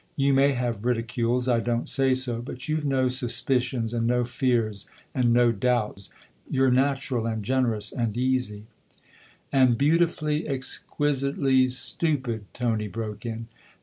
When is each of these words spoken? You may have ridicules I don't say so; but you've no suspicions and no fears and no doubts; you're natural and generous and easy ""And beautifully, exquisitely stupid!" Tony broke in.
You 0.15 0.33
may 0.33 0.53
have 0.53 0.83
ridicules 0.83 1.47
I 1.47 1.59
don't 1.59 1.87
say 1.87 2.15
so; 2.15 2.41
but 2.41 2.67
you've 2.67 2.83
no 2.85 3.07
suspicions 3.07 3.93
and 3.93 4.07
no 4.07 4.25
fears 4.25 4.87
and 5.13 5.31
no 5.31 5.51
doubts; 5.51 6.09
you're 6.49 6.71
natural 6.71 7.27
and 7.27 7.45
generous 7.45 7.91
and 7.91 8.17
easy 8.17 8.63
""And 9.53 9.77
beautifully, 9.77 10.47
exquisitely 10.47 11.67
stupid!" 11.67 12.45
Tony 12.55 12.87
broke 12.87 13.27
in. 13.27 13.45